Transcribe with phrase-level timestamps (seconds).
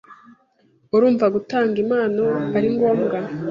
[0.95, 2.25] Urumva gutanga impano
[2.57, 3.17] ari ngombwa?